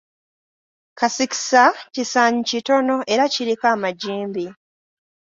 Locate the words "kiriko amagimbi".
3.33-4.45